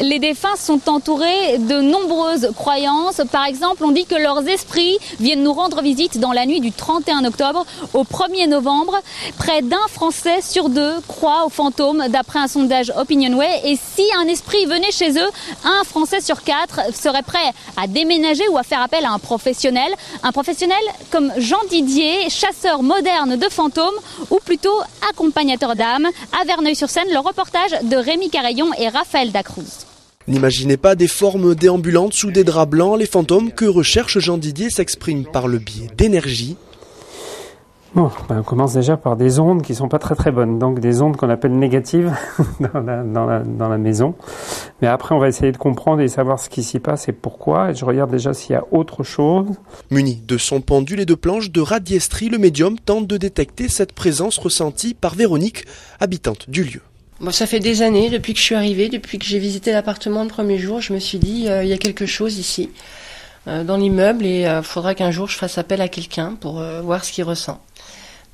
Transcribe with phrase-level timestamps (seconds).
[0.00, 3.20] les défunts sont entourés de nombreuses croyances.
[3.32, 6.72] Par exemple, on dit que leurs esprits viennent nous rendre visite dans la nuit du
[6.72, 7.64] 31 octobre
[7.94, 9.00] au 1er novembre.
[9.38, 13.62] Près d'un Français sur deux croit aux fantômes d'après un sondage Opinionway.
[13.64, 15.30] Et si un esprit venait chez eux,
[15.64, 19.92] un Français sur quatre serait prêt à déménager ou à faire appel à un professionnel.
[20.22, 20.76] Un professionnel
[21.10, 23.94] comme Jean Didier, chasseur moderne de fantômes
[24.30, 24.78] ou plutôt
[25.10, 26.08] accompagnateur d'âmes.
[26.38, 29.85] À Verneuil-sur-Seine, le reportage de Rémi Carayon et Raphaël Dacruz.
[30.28, 32.98] N'imaginez pas des formes déambulantes sous des draps blancs.
[32.98, 36.56] Les fantômes que recherche Jean Didier s'expriment par le biais d'énergie.
[37.94, 40.80] Bon, ben, on commence déjà par des ondes qui sont pas très très bonnes, donc
[40.80, 42.12] des ondes qu'on appelle négatives
[42.60, 44.14] dans, la, dans, la, dans, la, maison.
[44.82, 47.70] Mais après, on va essayer de comprendre et savoir ce qui s'y passe et pourquoi.
[47.70, 49.46] Et je regarde déjà s'il y a autre chose.
[49.90, 53.92] Muni de son pendule et de planches de radiestrie, le médium tente de détecter cette
[53.92, 55.64] présence ressentie par Véronique,
[56.00, 56.82] habitante du lieu.
[57.20, 60.22] Bon, ça fait des années, depuis que je suis arrivée, depuis que j'ai visité l'appartement
[60.22, 62.68] le premier jour, je me suis dit, euh, il y a quelque chose ici,
[63.48, 66.60] euh, dans l'immeuble, et il euh, faudra qu'un jour je fasse appel à quelqu'un pour
[66.60, 67.58] euh, voir ce qu'il ressent.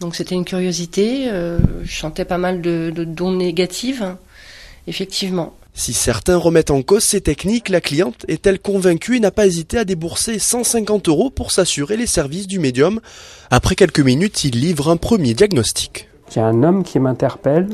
[0.00, 4.18] Donc c'était une curiosité, euh, je sentais pas mal de, de dons négatives, hein,
[4.88, 5.54] effectivement.
[5.74, 9.78] Si certains remettent en cause ces techniques, la cliente est-elle convaincue et n'a pas hésité
[9.78, 13.00] à débourser 150 euros pour s'assurer les services du médium?
[13.50, 16.08] Après quelques minutes, il livre un premier diagnostic.
[16.34, 17.68] J'ai un homme qui m'interpelle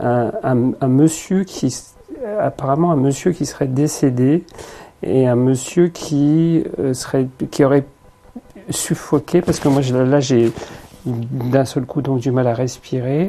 [0.00, 1.74] un, monsieur qui
[2.38, 4.44] apparemment un monsieur qui serait décédé
[5.02, 7.84] et un monsieur qui euh, serait qui aurait
[8.70, 10.52] suffoqué parce que moi là j'ai
[11.06, 13.28] d'un seul coup donc du mal à respirer.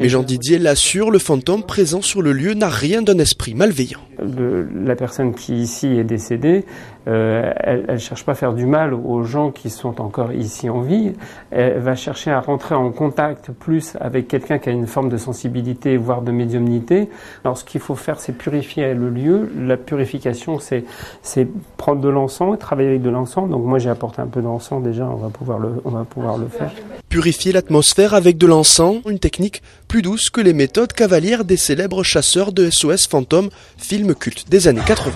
[0.00, 3.98] Mais Jean Didier l'assure, le fantôme présent sur le lieu n'a rien d'un esprit malveillant.
[4.20, 6.64] Le, la personne qui ici est décédée,
[7.08, 10.70] euh, elle ne cherche pas à faire du mal aux gens qui sont encore ici
[10.70, 11.14] en vie.
[11.50, 15.16] Elle va chercher à rentrer en contact plus avec quelqu'un qui a une forme de
[15.16, 17.08] sensibilité, voire de médiumnité.
[17.44, 19.50] Alors ce qu'il faut faire, c'est purifier le lieu.
[19.58, 20.84] La purification, c'est
[21.22, 23.48] c'est prendre de l'encens et travailler avec de l'encens.
[23.48, 26.38] Donc moi j'ai apporté un peu d'encens déjà, on va pouvoir le, on va pouvoir
[26.38, 26.70] le faire.
[27.08, 32.04] Purifier l'atmosphère avec de l'encens, une technique plus douce que les méthodes cavalières des célèbres
[32.04, 35.14] chasseurs de SOS fantômes, film culte des années 80.